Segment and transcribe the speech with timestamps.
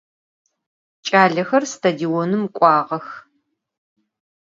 [1.05, 3.07] Ç'alexer stadionım k'uağex.